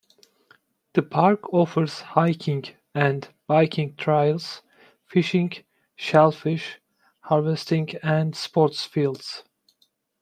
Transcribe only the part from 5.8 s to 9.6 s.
shellfish harvesting, and sports fields.